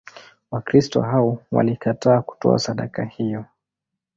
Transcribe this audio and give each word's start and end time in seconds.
Wakristo 0.51 1.01
hao 1.01 1.43
walikataa 1.51 2.21
kutoa 2.21 2.59
sadaka 2.59 3.03
hiyo. 3.05 3.45